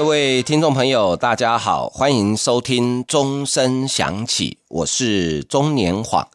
[0.00, 6.26] 各位听众朋友，大家好，欢迎收听钟声响起，我是中年晃。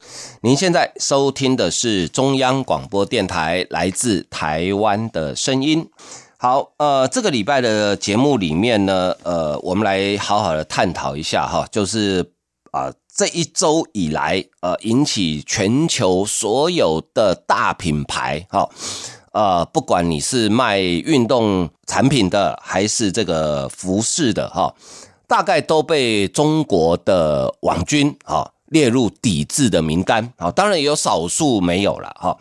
[0.42, 5.90] 您现在收听的是中央广播电台来自台湾的声音。
[6.38, 12.24] 好，呃，这个礼拜的节目里面呢，呃，我们来好好的探讨一下哈，就是
[12.70, 18.70] 啊、这一周以来，呃，引起全球所有的大品牌哈。
[19.36, 24.74] 呃，不管你是卖运动产品的，还是这个服饰的，哈，
[25.28, 30.50] 大概都被中国的网军啊列入抵制的名单啊。
[30.50, 32.38] 当然也有少数没有了哈。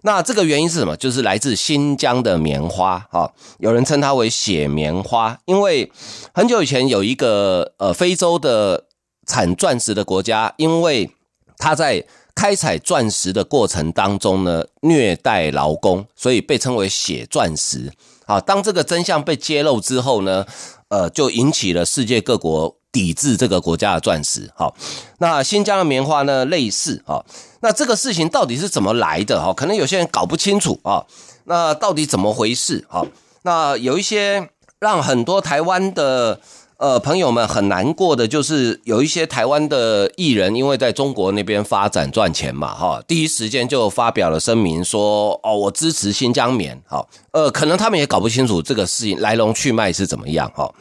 [0.00, 0.96] 那这个原因是什么？
[0.96, 5.92] 就是来自新疆的棉花哈，有人称它为血棉花，因为
[6.32, 8.86] 很久以前有一个呃非洲的
[9.26, 11.10] 产钻石的国家，因为
[11.58, 12.02] 它在
[12.34, 17.92] 开采钻石的过程当中呢，虐待劳工，所以被称为血钻石。
[18.26, 20.46] 好，当这个真相被揭露之后呢，
[20.88, 24.50] 呃，就引起了世界各国抵制这个国家的钻石。
[24.54, 24.74] 好，
[25.18, 27.02] 那新疆的棉花呢，类似。
[27.06, 27.24] 好，
[27.60, 29.42] 那这个事情到底是怎么来的？
[29.42, 31.04] 哈，可能有些人搞不清楚啊。
[31.44, 32.86] 那到底怎么回事？
[32.88, 33.06] 好，
[33.42, 36.40] 那有一些让很多台湾的。
[36.80, 50.72] 呃，朋友们很难过的就是有一些台湾的艺人，因为在中国那边发展赚钱嘛，哈，第一时间就发表了声明说，哦，我支持新疆棉，好，呃，可能他们也搞不清楚这个事情来龙去脉是怎么样，哈，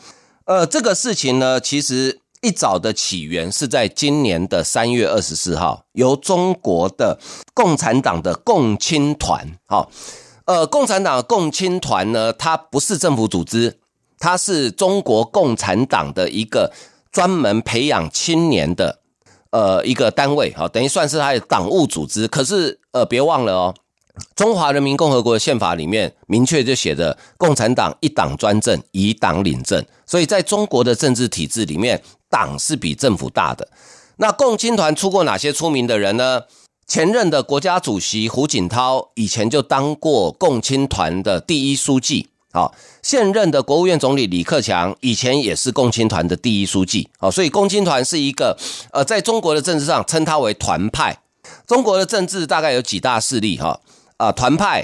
[0.45, 7.20] 呃，这个事情呢，其实一早的起源是在今年的三月二十四号，由中国的
[7.53, 9.86] 共产党的共青团，哈，
[10.45, 13.80] 呃，共产党共青团呢，它不是政府组织。
[14.20, 16.72] 它是中国共产党的一个
[17.11, 18.99] 专门培养青年的
[19.52, 22.27] 呃一个单位，好，等于算是它的党务组织。
[22.27, 23.76] 可是呃，别忘了哦，
[24.36, 29.83] 中华人民共和国宪法里面明确就写着共产党一党专政，以党领政。
[30.05, 33.67] 所以在中国的政治体制里面，党是比政府大的。
[34.17, 36.42] 那共青团出过哪些出名的人呢？
[36.86, 42.30] 前任的国家主席胡锦涛以前就当过共青团的第一书记。
[42.52, 42.73] 好，
[43.04, 47.08] 现任的国务院总理李克强以前也是共青团的第一书记。
[47.20, 48.58] 好，所以共青团是一个
[48.92, 51.15] 呃，在中国的政治上称它为团派。
[51.67, 53.80] 中国的政治大概有几大势力哈
[54.17, 54.83] 啊，团派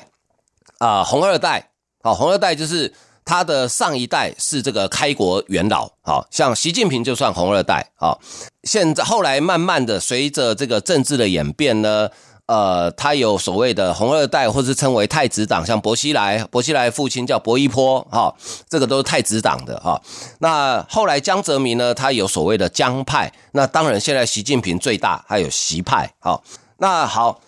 [0.77, 1.71] 啊，红二代。
[2.03, 2.93] 好，红二代就是
[3.23, 5.89] 他的上一代是这个开国元老。
[6.03, 7.91] 好，像习近平就算红二代。
[7.95, 8.21] 好，
[8.63, 12.09] 现在后来慢慢的随着这个政治的演变呢。
[12.47, 18.31] 呃，他有所谓的红二代，或是称为太子党，像薄熙来，薄熙来父亲叫薄一波，哈，
[18.69, 19.99] 这个都是太子党的哈。
[20.39, 26.39] 那后来江泽民呢，他有所谓的江派，那当然现在习近平最大，还有习派，哈，
[26.77, 27.41] 那好，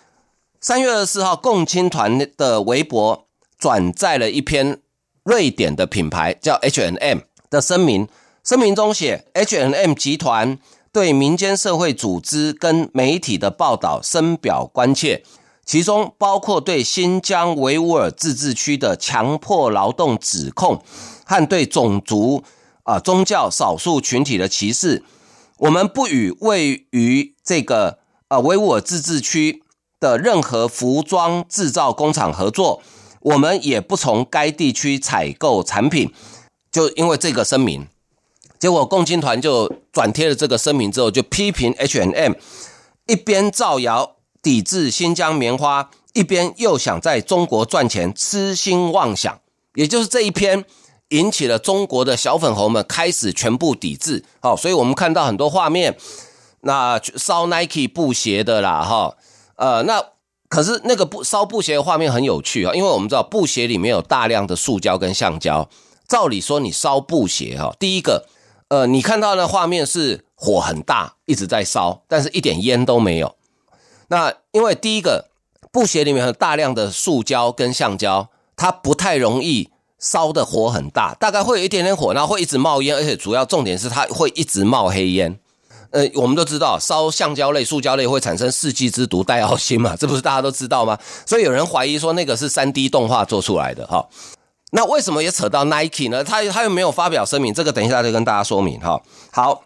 [0.60, 4.80] 三月二十四号，共青团的微博转载了一篇
[5.22, 8.08] 瑞典的品牌叫 H&M 的声明，
[8.42, 10.58] 声明中写 H&M 集团。
[10.98, 15.22] 对民间社会组织跟媒体的报道深表关切，
[15.64, 20.82] 其中包括对新疆维吾尔自治区的强迫劳动指控
[21.24, 22.42] 和对种族
[22.82, 25.04] 啊宗教少数群体的歧视。
[25.58, 29.62] 我们不与位于这个啊维吾尔自治区
[30.00, 32.82] 的任何服装制造工厂合作，
[33.20, 36.12] 我们也不从该地区采购产品。
[36.72, 37.86] 就因为这个声明。
[38.58, 42.32] 结果共青团就转贴了这个声明之后，就批评 H&M，
[43.06, 49.40] 一边造谣抵制新疆棉花，一边又想在中国赚钱，痴心妄想。
[49.74, 50.64] 也就是这一篇
[51.10, 54.24] 引起了中国的小粉红们开始全部抵制。
[54.40, 55.96] 好，所以我们看到很多画面，
[56.62, 59.16] 那烧 Nike 布鞋的啦，哈，
[59.54, 60.04] 呃，那
[60.48, 65.68] 可是那个布烧布鞋的画面很有趣啊，因为我们知道布鞋里面有大量的塑胶跟橡胶，
[66.08, 68.26] 照理说你烧布鞋哈，第一个。
[68.68, 73.34] 呃，你看到的画面是火很大，一直在烧，但是一点烟都没有。
[74.08, 75.30] 那因为第一个
[75.72, 85.38] 布鞋里面有大量的塑胶跟橡胶，它不太容易烧的火很大，大概会有一点点火，然后会一直冒烟，而且主要重点是它会一直冒黑烟。
[85.90, 90.98] 呃，我们都知道烧橡胶类、塑胶类会产生世纪之毒戴奥辛嘛，这不是大家都知道吗？
[91.24, 94.06] 所以有人怀疑说那个是 3D 动画做出来的哈。
[94.70, 96.22] 那为什么也扯到 Nike 呢？
[96.22, 99.00] 他他又没有发表声明，这个等一下就跟大家说明哈。
[99.30, 99.64] 好，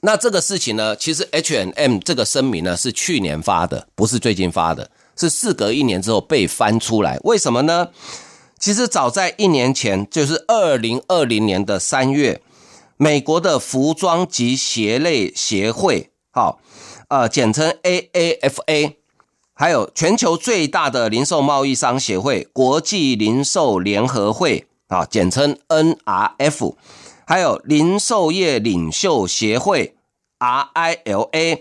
[0.00, 7.88] 那这个事情呢，其实 H N M 这个声明呢是去年发的，不是最近发的，是事隔一年之后被翻出来，为什么呢？
[8.58, 12.42] 其实早在一年前，就是二零二零年的三月，
[12.96, 16.60] 美国的服装及鞋类协会，好，
[17.08, 18.94] 呃，简称 AAFA，
[19.60, 26.76] 还有全球最大的零售贸易商协会国际零售联合会，啊，简称 NRF，
[27.26, 29.96] 还有零售业领袖协会
[30.38, 31.60] RILA，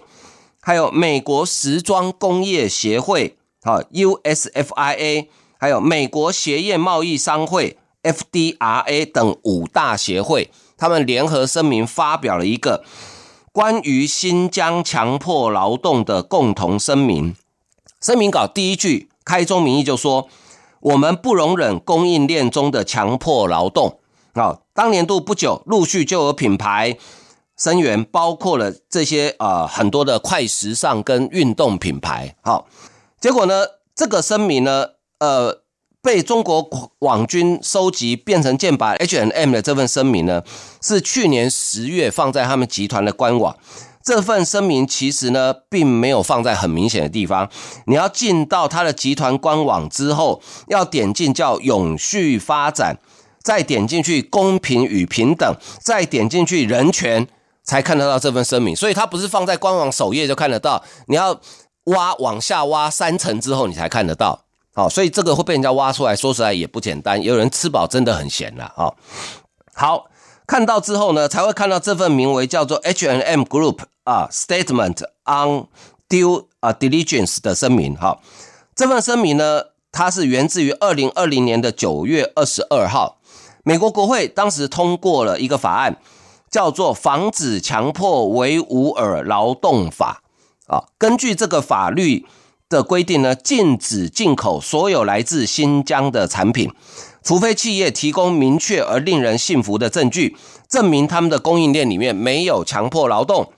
[0.61, 3.35] 还有美国时装工业协会。
[3.63, 12.85] 啊，USFIA，还有美国鞋业贸易商会 FDRA 等五大协会，他们联合声明发表了一个
[13.51, 17.35] 关于新疆强迫劳动的共同声明。
[18.01, 20.27] 声明稿第一句开宗明义就说
[20.81, 23.99] ：“我们不容忍供应链中的强迫劳动。”
[24.33, 26.97] 啊，当年度不久，陆续就有品牌
[27.57, 32.35] 声援，包括了这些呃很多的快时尚跟运动品牌。
[32.41, 32.67] 好。
[33.19, 34.85] 结果呢，这个声明呢，
[35.19, 35.63] 呃，
[36.01, 36.69] 被中国
[36.99, 40.41] 网军收集变成剑靶 H&M 的这份声明呢，
[40.81, 43.57] 是去年十月放在他们集团的官网。
[44.03, 47.49] 这份声明其实呢，并没有放在很明显的地方。
[47.85, 52.97] 你要进到他的集团官网之后，要点进叫永续发展，
[53.43, 57.27] 再点进去公平与平等，再点进去人权，
[57.63, 58.75] 才看得到这份声明。
[58.75, 61.39] 所以它不是放在官网首页就看得到，你要。
[61.85, 64.43] 挖往下挖三层之后，你才看得到，
[64.75, 67.19] 好，所以这个会被人家挖出来，说实在也不简单。
[67.19, 68.93] 有人吃饱真的很闲了，啊，
[69.73, 70.05] 好，
[70.49, 75.67] 看到之后呢，才会看到这份名为叫做 H N M Group 啊 Statement on
[76.09, 78.19] Due 啊 Diligence 的声明，哈，
[78.73, 83.19] 这份声明呢，它是源自于二零二零年的九月二十二号，
[83.63, 85.97] 美国国会当时通过了一个法案，
[86.49, 90.23] 叫做《防止强迫维吾尔劳动法》。
[90.73, 92.25] 啊，根据这个法律
[92.67, 96.73] 的规定呢，禁止进口所有来自新疆的产品，
[97.23, 100.35] 除非企业提供明确而令人信服的证据，
[100.67, 103.51] 证明他们的供应链里面没有强迫劳动，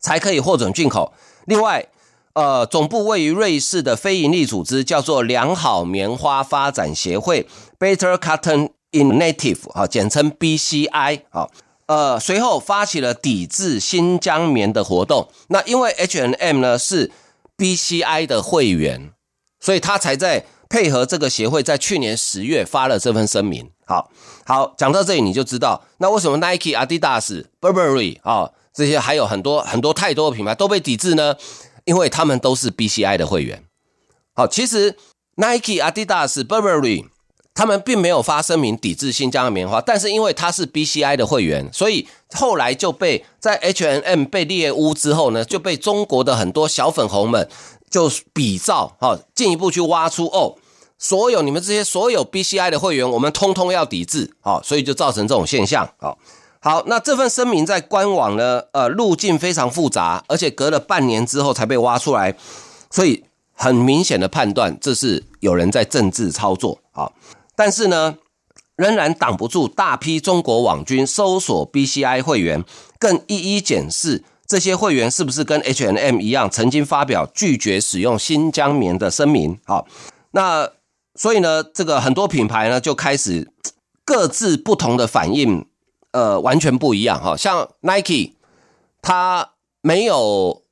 [0.00, 1.12] 才可以获准进口。
[1.46, 1.86] 另外，
[2.34, 7.46] 呃，总部位于瑞士的非营利组织叫做良好棉花发展协会
[7.78, 11.48] （Better Cotton Initiative） 啊，简称 BCI 啊。
[11.86, 15.28] 呃，随后发起了抵制新疆棉的活动。
[15.48, 17.12] 那因为 H&M 呢是
[17.58, 19.12] BCI 的会员，
[19.60, 23.70] 所以他才在配合这个协会，在去年十月发了这份声明。
[23.86, 24.10] 好，
[24.44, 31.36] 好，讲到这里你就知道，那为什么 Nike、Adidas、Burberry 啊这些还有很多很多太多的品牌都被抵制呢？
[31.84, 33.62] 因为他们都是 BCI 的会员。
[34.34, 34.96] 好，其实
[35.36, 37.04] Nike、Adidas、Burberry。
[37.56, 47.48] 他们并没有发声明抵制新疆的棉花，但是因为他是 BCI 的会员，所以后来就被在 H&M 被猎污之后呢，就被中国的很多小粉红们
[47.88, 50.56] 就比照哈，进一步去挖出哦，
[51.04, 56.16] 所有你们这些所有 BCI 的会员，我们通通要抵制，啊，所以就造成这种现象，啊，
[56.60, 62.34] 好，那这份声明在官网呢，呃，路径非常复杂，而且隔了半年之后才被挖出来，
[62.90, 63.22] 所以
[63.52, 67.12] 很明显的判断，这是有人在政治操作，啊。
[67.54, 68.16] 但是呢，
[68.76, 72.64] 仍然挡不住大批中国网军搜索 BCI 会员，
[72.98, 79.60] 更一一检视这些会员是不是跟 HNM 一样，曾经发表拒绝使用新疆棉的声明。
[79.66, 79.86] 好，
[80.30, 80.70] 那
[81.14, 83.50] 所以呢，这个很多品牌呢就开始
[84.04, 85.66] 各自不同的反应，
[86.12, 87.20] 呃，完全不一样。
[87.22, 88.32] 哈，像 Nike，
[89.00, 90.62] 他没有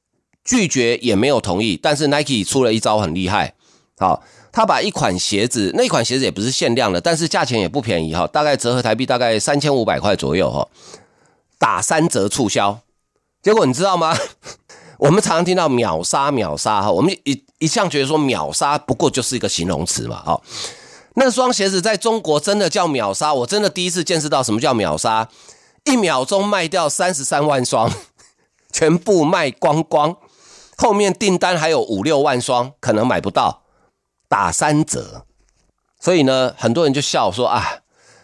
[0.45, 3.55] 拒绝，也没有同意，但是 Nike 出了一招很厉害。
[3.99, 4.23] 好。
[4.55, 10.69] 他把一款鞋子，那款鞋子也不是限量的，但是价钱也不便宜哈，大概折合台币大概三千五百块左右哈，
[11.59, 12.79] 打三折促销。
[13.41, 14.15] 结果你知道吗？
[15.01, 20.41] 我们常常听到秒杀秒杀哈，我们一一向觉得说秒杀不过就是一个形容词嘛哈。
[21.15, 25.29] 那双鞋子在中国真的叫秒杀，我真的第一次见识到什么叫秒杀，
[25.85, 27.89] 一秒钟卖掉三十三万双，
[28.73, 30.17] 全部卖光光，
[30.77, 33.63] 后面订单还有五六万双，可能买不到。
[34.29, 35.27] 打三折，
[36.01, 37.83] 所以呢，很多人就笑说啊，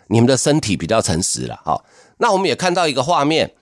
[0.09, 1.61] 你们的身体比较诚实了。
[1.63, 1.85] 好，
[2.17, 3.55] 那我们也看到一个画面，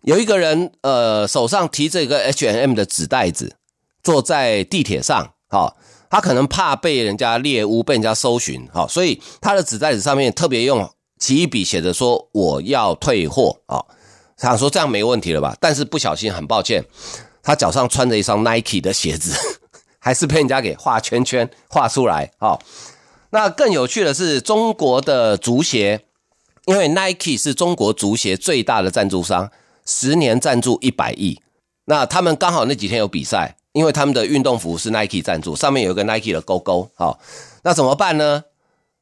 [0.00, 3.56] 有一个人呃手上提着一个 H&M 的纸袋子，
[4.02, 5.32] 坐在地铁上。
[5.48, 5.76] 好，
[6.10, 8.68] 他可能怕被人家猎污，被人家搜寻。
[8.72, 13.60] 好，所以他的纸袋子上面特别用奇异笔写着说我要退货。
[13.66, 13.88] 好，
[14.36, 15.56] 想说这样没问题了吧？
[15.60, 16.84] 但是不小心，很抱歉，
[17.42, 19.34] 他脚上穿着一双 Nike 的鞋子。
[20.04, 22.60] 还是被人家给画圈圈画出来，好。
[23.30, 26.00] 那更有趣的是，中国的足协，
[26.66, 29.50] 因为 Nike 是中国足协最大的赞助商，
[29.86, 31.40] 十年赞助一百亿。
[31.84, 37.18] 那他们刚好那几天有比赛，因为他们的运动服是 Nike 赞助，上面有一个 Nike 的勾勾，好，
[37.62, 38.44] 那怎么办呢？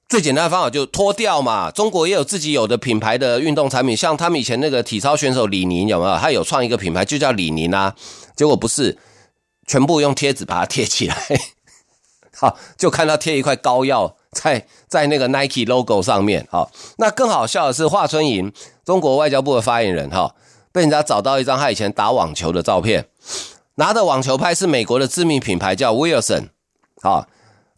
[0.09, 1.71] 最简单的方法就脱掉嘛。
[1.71, 6.17] 中国也有自己有的品牌的运动产品，像他们以前那个体操选手李宁有没有？
[6.17, 7.95] 他有创一个品牌就叫李宁啊，
[8.35, 8.99] 结果不是，
[9.67, 11.17] 全部用贴纸把它贴起来，
[12.37, 18.53] 好，就看到贴一块膏药在在那个 Nike logo 上面，好，那更好笑的是华春莹，
[18.85, 20.35] 中国外交部的发言人哈。
[20.73, 23.05] 被人家找到一张他以前打网球的照片，
[23.81, 26.51] 拿的网球拍是美国的知名品牌叫 Wilson，
[27.01, 27.27] 好，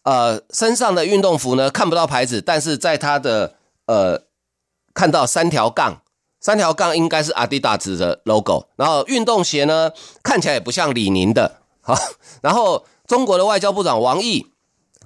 [0.02, 3.54] 呃，身上的运动服呢看不到牌子，但是在他的
[3.86, 4.24] 呃
[4.92, 6.02] 看到三条杠，
[6.40, 9.92] 三条杠应该是 Adidas 的 logo，然后运动鞋呢
[10.24, 11.96] 看起来也不像李宁的，好，
[12.42, 14.48] 然后中国的外交部长王毅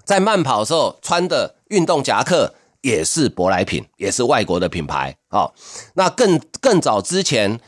[0.02, 5.54] 在慢跑的时候穿的运动夹克也是舶来品，也是外国的品牌，好，
[5.92, 7.60] 那更更早之前。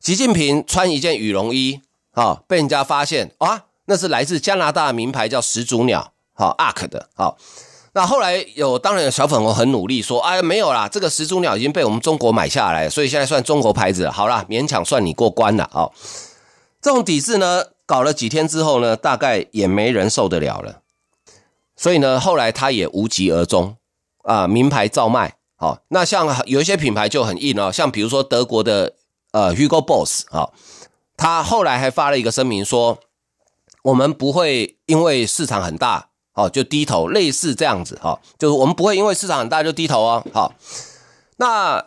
[0.00, 1.80] 习近平穿一件羽绒衣，
[2.14, 7.36] 啊，被人家发现啊，那是来自加拿大的名牌，叫始祖鸟，好，ARK 的，好。
[7.92, 15.92] 那后来有，当然有小粉红很努力说，哎，没有啦，这个始祖鸟已经被我们中国买下来，所以现在算中国牌子，好啦，勉强算你过关了，好。
[16.80, 20.80] 这种抵制呢，搞了几天之后呢，大概也没人受得了了，
[21.76, 23.76] 所以呢，后来他也无疾而终，
[24.22, 25.78] 啊，名牌照卖，好。
[25.88, 28.94] 那像有一些品牌就很硬哦，像比如说德国的。
[29.34, 30.48] 呃，Hugo Boss 啊，
[31.16, 32.98] 他后来还发了一个声明说，
[33.82, 40.54] 我们不会因为市场很大，哦，就低头，类似这样子，哈，就是我们不会因为市场很大就低头哦，好，
[41.36, 41.86] 那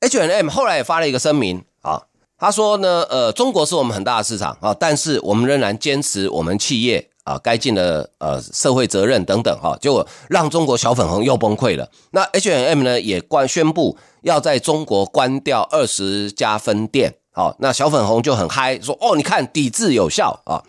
[0.00, 2.02] H&M 后来也发了一个声明啊，
[2.38, 11.90] 他说呢，呃，中国是我们很大的市场啊，但是我们仍然坚持我们企业啊该尽的呃社会责任等等，哈，结果让中国小粉红又崩溃了。
[12.10, 13.96] 那 H&M 呢也关宣布。
[14.22, 20.62] 要在中国关掉二十家分店，哦，那小粉红就很嗨，说哦，你看抵制有效啊，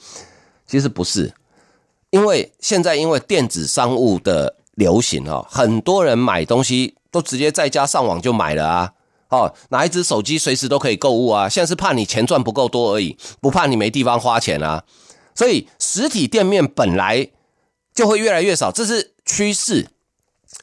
[0.65, 1.33] 其实不是，
[2.11, 8.93] 因为现在因为电子商务的流行啊，很多人买东西都直接在家上网就买了啊，
[9.29, 14.83] 哦，拿一只手机随时都可以购物啊，现在是怕你钱赚不够多而已，不怕你没地方花钱啊，
[15.35, 17.29] 所以实体店面本来
[17.93, 19.89] 就会越来越少，这是趋势，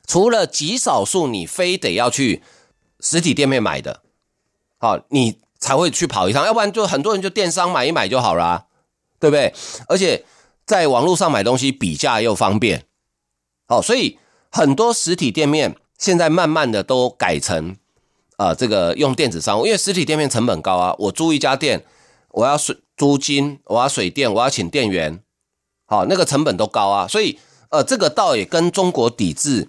[0.06, 2.42] 除了极少数你非得要去。
[3.00, 4.02] 实体店面买的，
[4.78, 8.66] 好，你才会去跑一趟，要不然就很多人就电商买一买就好啦，
[9.18, 9.52] 对不对？
[9.88, 10.24] 而且
[10.66, 12.84] 在网络上买东西比价又方便，
[13.66, 14.18] 好，所以
[14.50, 17.76] 很多实体店面现在慢慢的都改成
[18.36, 21.84] 啊、呃，这个用电子商务，因为实体店面成本高啊，我租一家店，
[22.30, 25.20] 我要水租金，我要水电，我要请店员，
[25.86, 27.38] 好，那个成本都高啊，所以
[27.70, 29.68] 呃，这个倒也跟中国抵制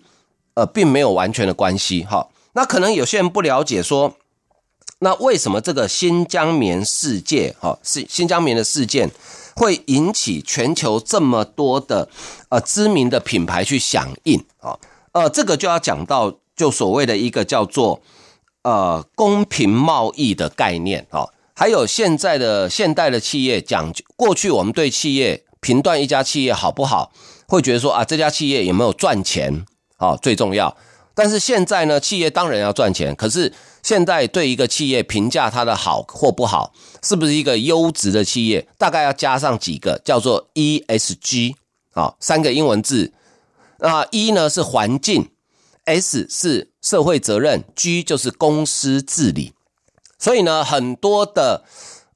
[0.53, 2.29] 呃，并没有完全的关系，哈。
[2.53, 4.15] 那可能有些人不了解，说，
[4.99, 9.09] 那为什么这个新疆棉事件，哈，是新疆棉的事件，
[9.55, 12.09] 会引起全球这么多的
[12.49, 14.77] 呃知名的品牌去响应啊？
[15.13, 18.01] 呃，这个就要讲到就所谓的一个叫做
[18.63, 27.11] 呃公平贸易的概念啊，还有现在的现代的企业讲，过去我们对企业评断一家企业好不好，
[27.47, 29.65] 会觉得说啊，这家企业有没有赚钱
[29.95, 30.75] 啊最重要。
[31.15, 33.15] 但是现在呢，企业当然要赚钱。
[33.15, 41.55] 可是现在对一个企业评价它的好或不好，是不是一个优质的企业，大概要加上几个叫做 ESG
[41.93, 43.13] 啊，三个英文字。
[43.79, 45.29] 那 E 呢是环境
[45.85, 49.53] ，S 是社会责任，G 就是公司治理。
[50.17, 51.63] 所以呢，很多的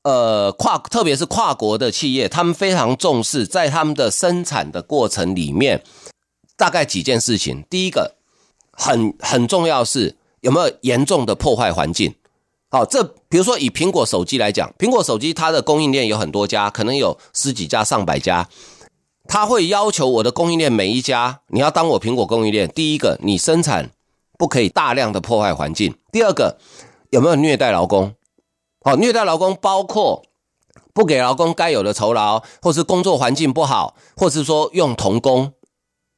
[0.03, 5.84] 呃跨，特别是跨国的企业，他们非常重视在他们的生产的过程里面，
[6.58, 7.63] 大概几件事情。
[7.70, 8.15] 第一个。
[8.75, 12.14] 很很重要是有没有严重的破坏环境？
[12.70, 18.50] 好，这比如说以苹果手机来讲，苹果手机它的供应链有很多家，可能有十几家、上百家，
[19.28, 23.92] 他会要求我的供应链每一家，你要当我苹果供应链，第一个你生产
[24.38, 26.58] 不可以大量的破坏环境，第二个
[27.12, 28.14] 有没有虐待劳工？
[28.84, 30.26] 好，虐待劳工包括
[30.94, 35.54] 不给劳工该有的酬劳，或是工作环境不好，或是说用童工，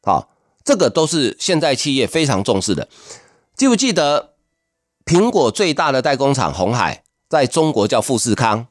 [0.01, 0.29] 好。
[0.63, 2.87] 这个都是现在企业非常重视的。
[3.55, 4.33] 记不记得
[5.05, 8.67] 苹果最大的代工厂红海在中国叫富士康？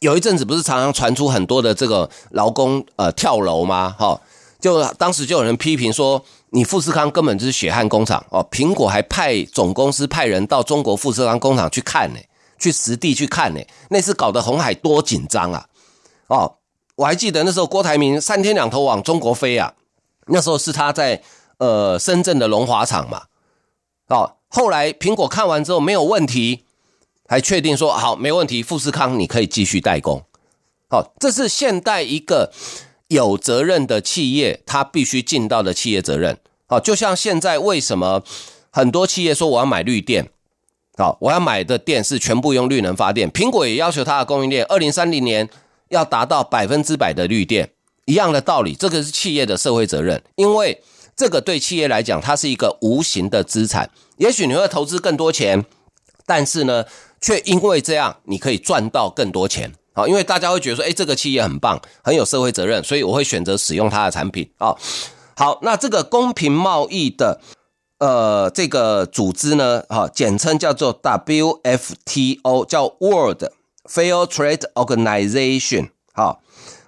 [0.00, 3.94] 有一阵子不是常常传出很多的这个劳工呃跳楼吗？
[3.96, 4.20] 哈，
[4.60, 8.46] 就当时就有人批评说，你富士康根本就是血汗工厂哦。
[8.50, 12.18] 苹果还派总公司派人到中国富士康工厂去看呢，
[12.58, 13.60] 去实地去看呢。
[13.90, 15.66] 那次搞得红海多紧张啊！
[16.26, 16.56] 哦，
[16.96, 19.72] 我还记得那时候郭台铭三天两头往中国飞啊。
[20.26, 21.22] 那时候是他在
[21.58, 23.22] 呃深圳的龙华厂嘛，
[24.08, 26.62] 哦，后来苹果看完之后没有问题，
[27.28, 30.22] 还确定说好没问题，富士康你可以继续代工，
[30.88, 32.52] 好，这是现代一个
[33.08, 36.38] 有责任的企业，它必须尽到的企业责任。
[36.68, 38.22] 好，就像现在为什么
[38.70, 40.30] 很多企业说我要买绿电，
[40.96, 43.30] 好，我要买的电是全部用绿能发电。
[43.30, 45.48] 苹果也要求它的供应链二零三零年
[45.88, 47.70] 要达到百分之百的绿电，
[48.04, 50.80] 一样的道理，这个是企业的社会责任，因为
[51.16, 53.90] 这个对企业来讲，它是一个无形的资产。
[54.18, 55.64] 也许你会投资更多钱，
[56.26, 56.84] 但是呢，
[57.20, 59.72] 却因为这样，你可以赚到更多钱。
[59.94, 64.50] 好，因为大家会觉得说，诶，这个企业很棒，很有社会责任，所以我会选择使用它的产品。
[64.58, 64.76] 啊，
[65.34, 67.40] 好，那这个公平贸易的
[67.98, 73.44] 呃这个组织呢，哈，简称叫做 WFTO，叫 World
[73.88, 75.88] Fair Trade Organization。
[76.12, 76.42] 好，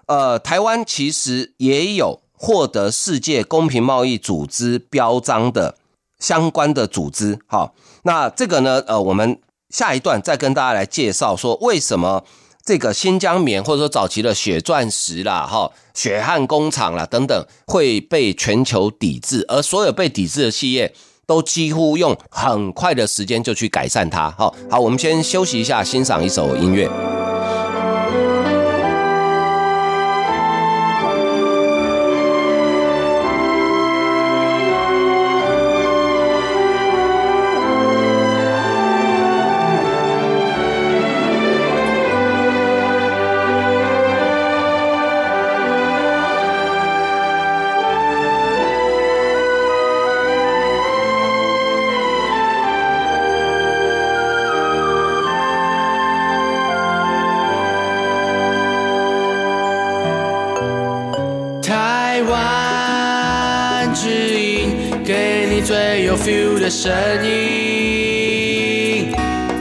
[0.07, 5.77] 呃，台湾其实也有获得世界公平贸易组织标章的
[6.19, 7.39] 相关的组织。
[7.47, 12.25] 好，那这个呢，呃，我们下一段再跟大家来介绍说为什么。
[12.65, 20.93] 这个新疆棉，或者说早期的血钻石啦、哈血汗工厂啦等等，会被全球抵制，而所有被抵制的企业
[21.27, 24.31] 都几乎用很快的时间就去改善它。
[24.33, 26.87] 好，好，我们先休息一下，欣赏一首音乐。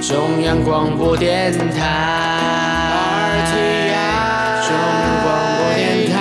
[0.08, 3.44] 中央广播电台。
[3.52, 3.60] 中
[3.90, 4.00] 央
[5.22, 6.16] 广播电台。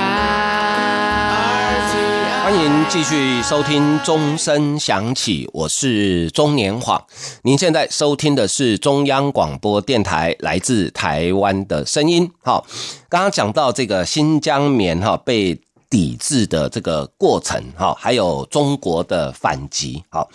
[2.43, 7.01] 欢迎继续收听钟声响起，我是中年晃。
[7.43, 12.29] 您现在收听的是中央广播电台来自台湾的声音。
[12.43, 12.67] 好，
[13.09, 20.29] 刚刚讲到这个新疆棉哈被抵制的这个过程哈，还有中国的反击好。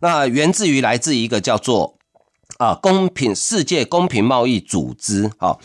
[0.00, 1.95] 那源自于来自一个叫做
[2.58, 5.60] 啊公平世界公平贸易组织，好，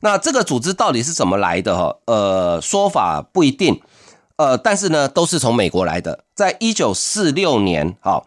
[0.00, 1.96] 那这个组织到底是怎么来的哈？
[2.06, 3.80] 呃，说法不一定，
[4.36, 6.24] 呃，但是呢，都是从美国来的。
[6.34, 8.26] 在一九四六年，好，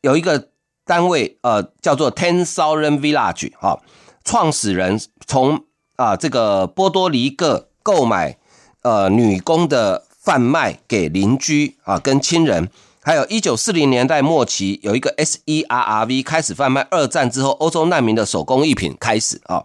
[0.00, 0.48] 有一个
[0.84, 3.82] 单位，呃，叫做 Ten Thousand Village，好，
[4.24, 5.64] 创始人从
[5.96, 8.38] 啊这个波多黎各购买
[8.82, 12.70] 呃女工的贩卖给邻居啊跟亲人。
[13.02, 19.64] 还有一九四零年代末期，有一个 SERRV 开始贩卖二战之后欧洲难民的手工艺品开始啊。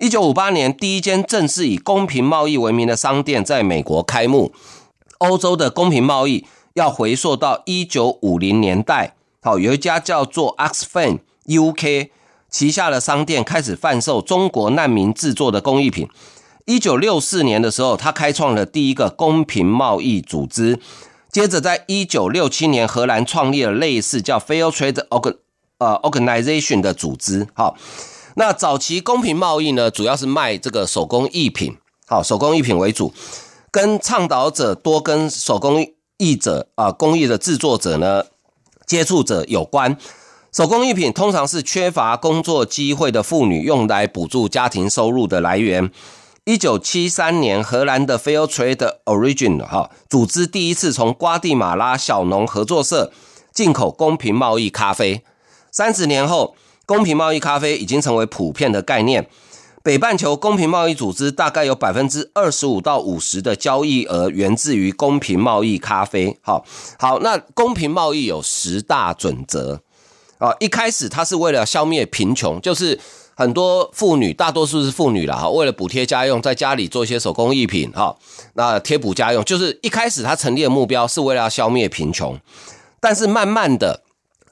[0.00, 4.52] 一九五八年，第一间正式以公平贸易为名的商店在美国开幕。
[5.18, 12.08] 欧洲的公平贸易要回溯到一九五零年代，好，有一家叫做 Oxfam UK
[12.50, 16.08] 旗下的商店开始贩售中国难民制作的工艺品。
[16.66, 20.80] 一九六四年的时候，他开创了第一个公平贸易组织。
[21.32, 25.36] 接着，在一九六七年，荷兰创立了类似叫 Fair Trade Organ
[25.78, 27.48] 呃 Organization 的组织。
[27.54, 27.74] 好，
[28.36, 33.14] 那早期公平贸易呢，主要是卖这个手工艺品，好，手工艺品为主，
[33.70, 38.26] 跟倡导者多跟手工艺者啊，工艺的制作者呢，
[38.84, 39.96] 接触者有关。
[40.52, 45.90] 手工艺品通常是缺乏工作机会的妇女用来补助家庭收入的来源。
[46.44, 53.12] 一九七三年，荷兰的 Fair Trade Origin 哈组织第一次从瓜地马拉小农合作社
[53.52, 55.22] 进口公平贸易咖啡。
[55.70, 59.28] 三十年后，公平贸易咖啡已经成为普遍的概念。
[59.84, 66.40] 北半球公平贸易组织大概有百分之二十五到五十的交易额源自于公平贸易咖啡。
[66.42, 66.64] 好，
[66.98, 69.80] 好，那公平贸易有十大准则
[70.38, 70.52] 啊。
[70.58, 72.98] 一开始，它是为了消灭贫穷，就是。
[73.34, 78.14] 很多妇女，大多数是妇女啦，哈，为了补贴家用，在家里做一些手工艺品，哈，
[78.54, 82.38] 那贴补家用，就是一开始他成立的目标是为了要消灭贫穷，
[83.00, 84.02] 但是慢慢的，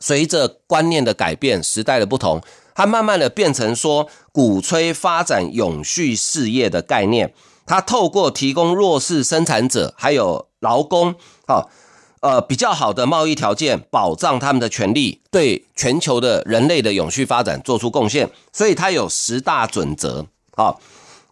[0.01, 2.41] 随着观念的改变，时代的不同，
[2.75, 7.35] 它慢慢的变成说鼓吹发展永续事业的概念，
[7.67, 11.15] 它透过提供弱势生产者还有劳工，
[11.47, 11.69] 哈。
[12.21, 18.31] 呃，比较好的贸易条件，保障他们的权利，对全球的人类的永续发展做出贡献。
[18.53, 20.27] 所以它有十大准则。
[20.55, 20.81] 好，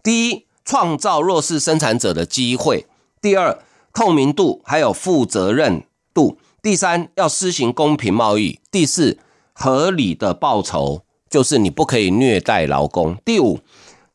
[0.03, 2.87] 第一，创造弱势生产者的机会；
[3.20, 9.18] 第二，透明度还有负责任度；第三，要施行公平贸易；第四，
[9.53, 13.61] 合理的报酬，就是你不可以虐待劳工；第五，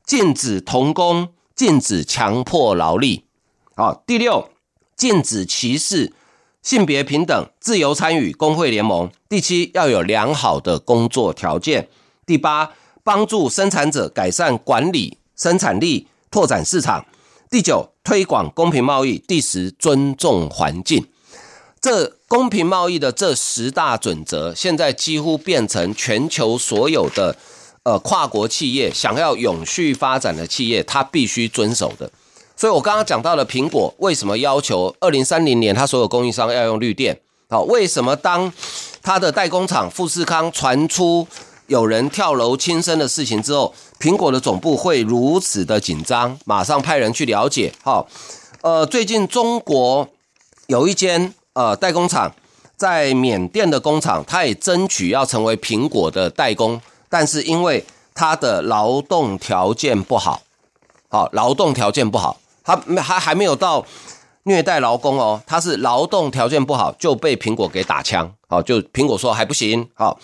[0.03, 3.25] 禁止童工、禁止强迫劳力。
[3.75, 4.49] 好，第六，
[4.95, 6.11] 禁止歧视，
[6.63, 9.11] 性别平等，自由参与工会联盟。
[9.27, 11.89] 第七，要有良好的工作条件。
[12.25, 12.71] 第八，
[13.03, 17.05] 帮助生产者改善管理生产力，拓展市场。
[17.51, 19.19] 第九，推广公平贸易。
[19.27, 21.05] 第十，尊重环境。
[21.81, 27.35] 这公平贸易的这十大准则，现在几乎变成全球所有的
[27.83, 32.09] 呃跨国企业想要永续发展的企业，它必须遵守的。
[32.63, 37.19] 所以我刚刚讲到了苹果为什么要求二零三零年它所有供应商要用绿电？
[37.49, 38.49] 好，为什么当
[39.01, 41.27] 它的代工厂富士康传出
[41.67, 47.73] 有人跳楼轻生的事情之后，苹果的总部会如此的紧张，马上派人去了解。
[47.83, 48.07] 好，
[48.61, 50.07] 呃，最近中国
[50.67, 51.33] 有一间。
[51.51, 52.33] 呃，代工厂
[52.77, 57.83] 在缅甸的工厂，他也争取要成为苹果的代工，但是因为
[58.15, 60.41] 他的劳动条件不好，
[61.09, 63.85] 好，劳动条件不好，他还还没有到
[64.43, 70.17] 虐待劳工哦，他是劳动条件不好就被苹果给打枪，哦，就苹果说还不行，哦，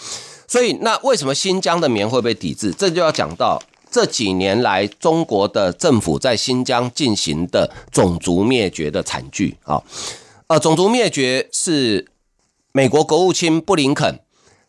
[0.47, 2.71] 所以那为什么新疆的棉会被抵制？
[2.71, 9.81] 这就要讲到这几年来中国的政府在新疆进行的种族灭绝的惨剧啊。
[10.47, 12.07] 呃，种族灭绝是
[12.71, 14.19] 美国国务卿布林肯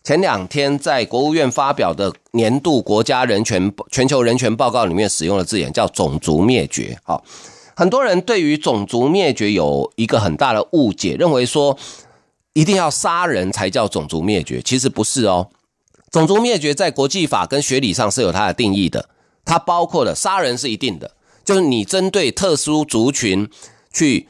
[0.02, 6.98] 前两天在国务院发表的年度国家人权全球人权报告里面使用的字眼，叫种族灭绝。
[7.02, 7.22] 好，
[7.80, 11.78] 很多人对于种族灭绝有一个很大的误解，认为说
[12.52, 15.48] 一定要杀人才叫种族灭绝，其实不是哦。
[16.10, 19.08] 种族灭绝在国际法跟学理上是有它的定义的，
[19.46, 21.12] 它包括了杀人是一定的，
[21.42, 23.48] 就是你针对特殊族群
[23.90, 24.28] 去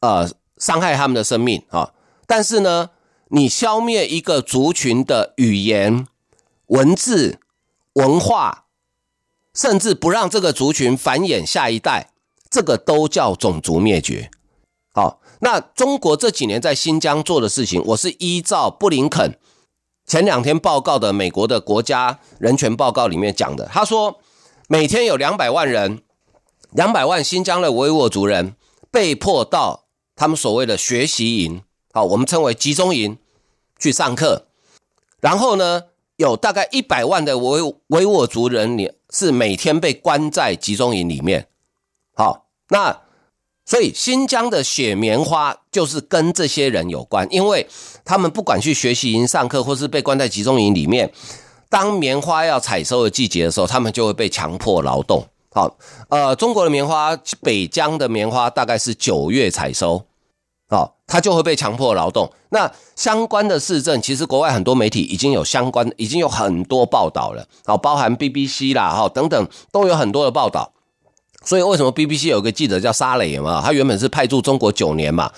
[0.00, 0.30] 呃。
[0.58, 1.94] 伤害他们的生命啊！
[2.26, 2.90] 但是呢，
[3.28, 6.06] 你消灭一个族群的语言、
[6.66, 7.38] 文字、
[7.94, 8.66] 文化，
[9.54, 12.09] 甚至不让这个族群繁衍下一代，
[12.50, 14.30] 这个都叫种族灭绝。
[14.92, 19.38] 好，那中国这几年在新疆做的事情，我是依照布林肯
[20.04, 23.66] 前两天报告的美国的国家人权报告里面讲的。
[23.72, 24.20] 他说，
[24.68, 26.02] 每天有两百万人，
[26.72, 28.56] 两百万新疆的维吾尔族人
[28.90, 29.86] 被迫到。
[30.16, 33.16] 他们所谓的学习营，好，我们称为集中营，
[33.78, 34.48] 去上课。
[35.20, 35.84] 然后呢，
[36.16, 41.48] 有大概一百万的维维吾尔族人，你是每天被关在集中营里面。
[42.20, 42.94] 好，那
[43.64, 47.66] 所以新疆的雪棉花就是跟这些人有关，因为
[48.04, 51.10] 他们不管去学习营上课，或是被关在集中营里面，
[51.70, 55.26] 当棉花要采收的季节的时候，他们就会被强迫劳动。
[55.50, 55.78] 好，
[56.10, 60.04] 呃，中国的棉花，北疆的棉花大概是九月采收。
[60.68, 62.30] 哦，他就会被强迫劳动。
[62.50, 67.46] 那相关的市政，其实国外很多媒体已经有相关，已经有很多报道了。
[67.64, 70.70] 哦，包含 BBC 啦，哈等等，都有很多的报道。
[71.44, 73.62] 所以为什么 BBC 有个记者叫沙磊嘛？
[73.64, 75.30] 他原本是派驻中国九年嘛，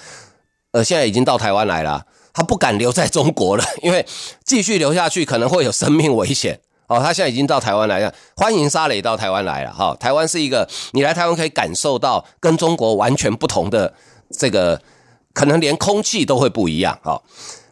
[0.73, 2.05] 呃，现在已经到台湾来了。
[2.35, 4.05] 他不敢留在中国了， 因为
[4.45, 6.61] 继续留下去可能会有生命危险。
[6.87, 9.73] 哦，他现在已经到台湾来了，欢迎沙磊到台湾来了。
[9.73, 13.95] 哈，台湾是一个你来台湾可以感受到跟中国完全不同的
[14.31, 14.81] 这个。
[15.35, 17.25] 可能连空气都会不一样，好，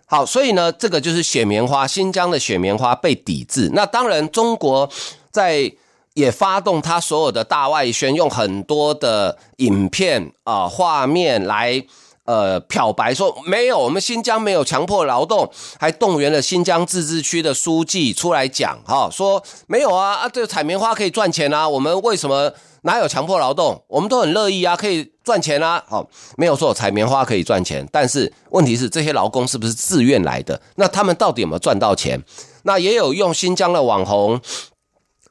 [0.06, 3.70] 好，所以呢，这个就是雪棉花，新疆的雪棉花被抵制。
[3.74, 4.88] 那当然，中国
[5.30, 5.70] 在
[6.14, 11.82] 也发动他所有的大外宣，用很多的影片啊、画面来
[12.24, 22.52] 呃漂白，说没有，我们新疆没有强迫劳动，还动员了新疆自治区的书记出来讲，哈，说没有啊，啊，这采棉花可以赚钱啊，我们为什么？
[22.82, 23.84] 哪有强迫劳动？
[23.88, 25.84] 我们都很乐意啊，可以赚钱啊。
[25.86, 30.58] 好，没有错，采棉花可以赚钱，但是问题是这些劳工是不是自愿来的？
[30.76, 32.18] 那他们到底有没有赚到钱？
[32.62, 34.40] 那也有用新疆的网红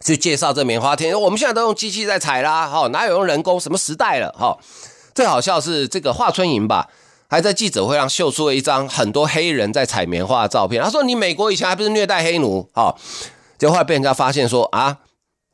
[0.06, 3.60] 去介绍这棉花田，我们现在都用机器在采啦，哈，哪有用人工？
[3.60, 4.34] 什么时代了？
[4.38, 4.58] 哈，
[5.14, 6.90] 最好笑是这个华春莹吧，
[7.28, 10.82] 还在记者会上秀出了一张很多黑人在采棉花的照片。
[10.82, 12.96] 他说：“你美国以前还不是虐待黑奴？”哈，
[13.58, 15.00] 结果后来被人家发现说啊，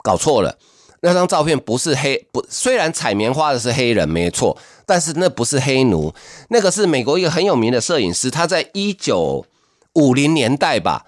[0.02, 0.56] 搞错了。
[1.00, 4.56] 那张照片不是黑不，虽然采棉花的是黑人没错，
[4.86, 6.14] 但是那不是黑奴，
[6.48, 9.44] 那个是美国一个很有名的摄影师，他在一九
[9.92, 11.04] 五零年代吧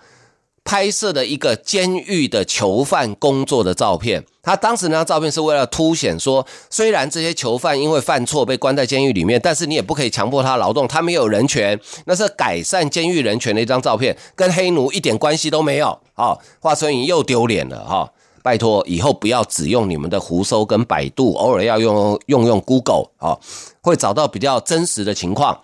[0.69, 4.23] 拍摄的一个监狱的囚犯工作的照片。
[4.43, 15.99] 他当时那张照片是为了凸显说，虽然这些囚犯因为犯错被关在监狱里面，但是你也不可以强迫他劳动，他没有人权，那是改善监狱人权的一张照片，跟黑奴一点关系都没有。
[16.13, 18.13] 好，华春莹又丢脸了哈。
[18.43, 23.39] 拜托，以后不要只用你们的胡搜跟百度，偶尔要用用用 Google 啊，
[23.81, 25.63] 会找到比较真实的情况。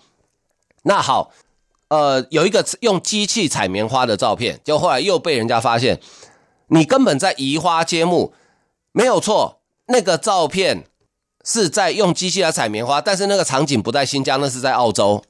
[0.83, 1.31] 那好，
[1.89, 5.99] 呃，有一个用机器采棉花的照片，就后来又被人家发现，
[6.67, 8.33] 你根本在移花接木，
[8.91, 9.61] 没有错。
[9.87, 10.85] 那个照片
[11.43, 15.23] 是在用机器来采棉花，但是那个场景不在新疆，那是在澳洲，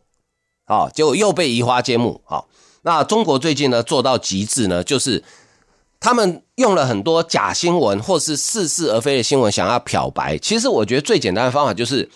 [0.66, 2.22] 好，结果又被移花接木。
[2.24, 2.48] 好，
[2.84, 5.22] 那中国最近呢做到极致呢，就是
[6.00, 10.38] 他们用了很多假新闻或是似是而非的新闻，想要漂白。
[10.38, 12.10] 其实我觉得最简单的方法就是，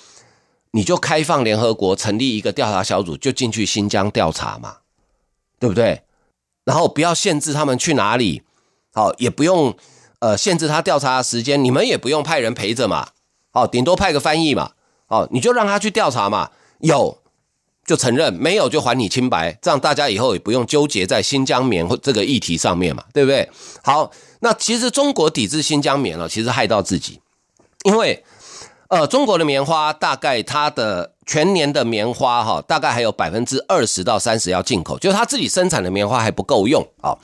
[0.71, 4.77] 你就开放联合国成立一个调查小组，就进去新疆调查嘛，
[5.59, 6.03] 对不对？
[6.63, 8.43] 然后不要限制他们去哪里，
[8.93, 9.75] 好，也不用。
[10.21, 13.07] 呃，限制他调查的时间，你们也不用派人陪着嘛，
[13.53, 14.73] 哦，顶多派个翻译嘛，
[15.07, 17.17] 哦，你就让他去调查嘛，有
[17.85, 23.49] 就承认，没有就还你清白，这样大家以后也不用纠结在新疆棉这个议题上面嘛，对不对？
[23.81, 27.21] 好，那其实中国抵制新疆棉了，其实害到自己，
[27.85, 28.21] 因为。
[28.89, 37.15] 呃，中国的棉花大概它的全年的棉花哈，大概还有百分之二十到三十要进口，就是它自己生产的棉花还不够用啊。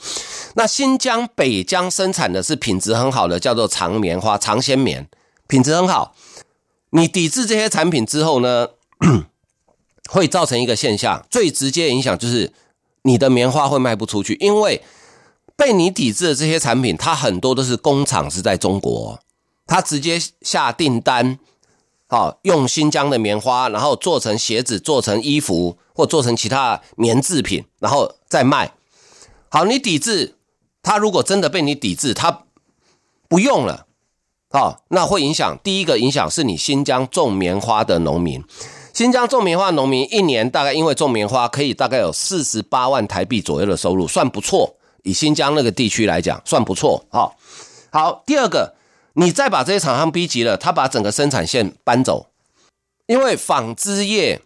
[0.54, 5.08] 那新疆、北疆生产的是品质很好的，叫做长棉花、长纤棉，
[5.48, 6.14] 品质很好。
[6.90, 8.68] 你抵制这些产品之后呢，
[10.08, 12.52] 会造成一个现象，最直接影响就是
[13.02, 14.80] 你的棉花会卖不出去，因为
[15.56, 19.18] 被你抵制的这些产品，它很多都是工厂是在中国，
[19.66, 21.40] 它直接下订单。
[22.08, 28.74] 好，用新疆的棉花，然后做成鞋子，做成衣服，或做成其他棉制品，然后再卖。
[29.48, 30.36] 好，你抵制
[30.84, 32.44] 他，如果真的被你抵制，他
[33.28, 33.86] 不用了，
[34.50, 35.58] 好，那会影响。
[35.64, 38.44] 第一个影响是你新疆种棉花的农民，
[38.92, 44.76] 新疆种棉花农民一年大概因为种棉花，可以大概有四十八万台币左右的收入，算不错。
[45.02, 47.04] 以新疆那个地区来讲，算不错。
[47.10, 47.36] 好，
[47.90, 48.76] 好，第二个。
[49.18, 52.26] 你再把这些厂商逼急了，他把整个生产线搬走，
[53.06, 54.42] 因为纺织业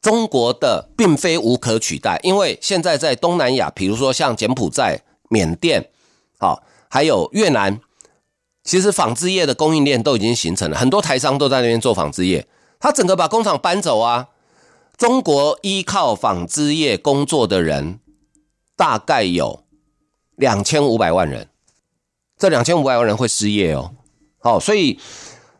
[0.00, 5.90] 中国的并非无可取代，因为现在在东南亚，比如说像柬埔寨、缅甸，
[6.38, 7.80] 好，还有越南，
[8.62, 12.46] 其实纺织业的供应链都已经形成了，很多台商都在那边做纺织业，
[12.78, 14.28] 他整个把工厂搬走啊。
[14.96, 17.98] 中国依靠纺织业工作的人
[18.76, 19.64] 大概有
[20.36, 21.48] 两千五百万人，
[22.38, 23.96] 这两千五百万人会失业哦。
[24.44, 25.00] 好，所以，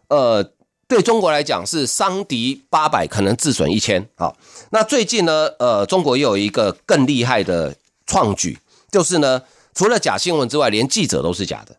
[0.09, 0.45] 呃，
[0.87, 4.07] 对中国来讲是伤敌八百，可能自损一千。
[4.15, 4.37] 好，
[4.73, 8.59] 那最近呢，呃，中国又有一个更厉害的创举，
[8.91, 9.41] 就是呢，
[9.75, 11.77] 除了假新闻之外，连记者都是假的。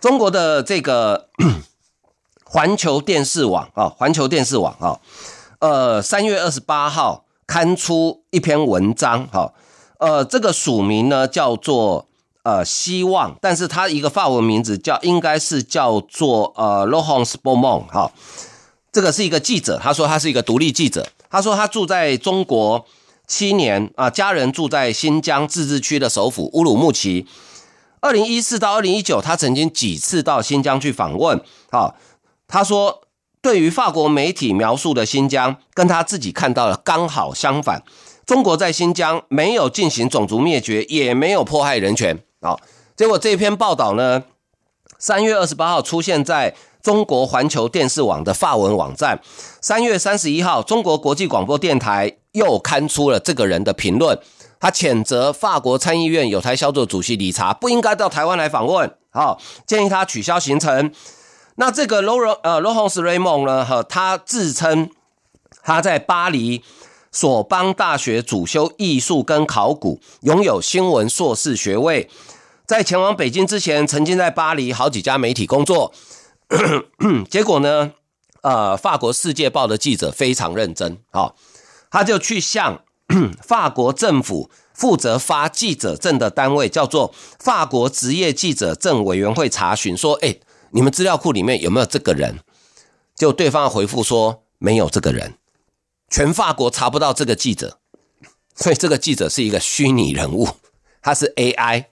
[0.00, 1.28] 中国的这个
[2.42, 4.98] 环球电视网啊，环球电视网啊，
[5.60, 9.52] 呃，三月二十八号刊出一篇文章，哈，
[9.98, 12.08] 呃，这个署名呢叫做。
[12.44, 18.10] 呃，希望，但是他一个法文名字叫，应该是叫做呃，Laurence Beaumont 哈，
[18.90, 22.84] 这个是一个记者，他说他是一个独立记者，他说他住在中国
[23.28, 27.28] 七年啊，家人住在新疆自治区的首府乌鲁木齐，
[28.00, 31.94] 二零一四到二零一九，他曾经几次到新疆去访问，好，
[32.48, 33.02] 他说
[33.40, 37.84] 对于法国媒体描述的新疆，跟他自己看到的刚好相反，
[38.26, 42.18] 中国在新疆没有进行种族灭绝，也没有迫害人权。
[42.42, 42.60] 好，
[42.96, 44.24] 结果这篇报道呢，
[44.98, 46.52] 三月二十八号出现在
[46.82, 49.20] 中国环球电视网的法文网站。
[49.60, 54.18] 三月三十一号，中国国际广播电台又刊出了这个人的评论，
[54.58, 60.92] 他谴责法国参议院有台小组主席理查不应该到台湾来访问，好，建议他取消行程。
[61.54, 64.90] 那这个 Laurence 呃 Laurence Raymond 呢，哈，他自称
[65.62, 66.64] 他在巴黎
[67.12, 72.10] 索邦大学主修艺术跟考古，拥有新闻硕士学位。
[72.72, 75.92] 在前往北京之前，曾经在巴黎好几家媒体工作。
[77.28, 77.92] 结果呢，
[78.40, 81.36] 呃，法国《世界报》的记者非常认真，好，
[81.90, 82.82] 他就去向
[83.44, 90.36] 法国政府负责发记者证的单位，叫做法国职业记者证委员会查询，说：“哎，
[90.70, 92.38] 你们资料库里面有没有这个人？”
[93.14, 95.34] 就对方回复说：“没有这个人，
[96.08, 97.76] 全法国查不到这个记者，
[98.54, 100.48] 所以这个记者是一个虚拟人物，
[101.02, 101.84] 他是 AI。”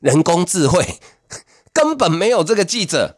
[0.00, 0.84] 人工智慧
[1.72, 3.16] 根本没有这个记者，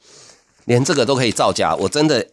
[0.66, 2.28] 连这个都可以造假，我真的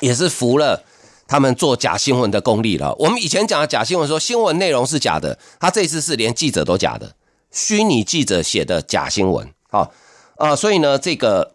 [0.00, 0.84] 也是服了
[1.26, 2.94] 他们做假新闻的功力了。
[2.98, 7.14] 我们以前讲的假新闻，说新闻内容是假的，他这次是连记者都假的，
[7.50, 9.48] 虚拟记者写的假新闻。
[9.70, 9.92] 好
[10.36, 11.54] 啊，所以呢，这个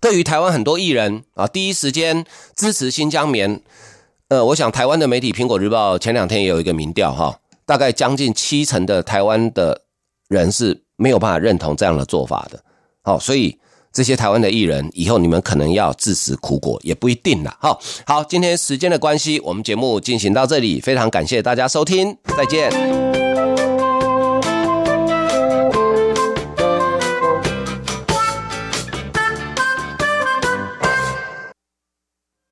[0.00, 2.24] 对于台湾很多艺人啊，第一时间
[2.56, 3.60] 支持新疆棉。
[4.28, 9.82] 呃，我想台湾的媒体《苹果日报》前两天也有一个民调哈，大概将近七成的台湾的
[10.28, 10.84] 人是。
[11.02, 12.62] 没有办法认同这样的做法的，
[13.02, 13.58] 好，所以
[13.92, 17.56] 这些台湾的艺人以后你们可能要自食苦果，也不一定啦。
[17.60, 22.70] 好，好，今天时间的关系，我们节目进行到这里，非常感谢大家收听，再见。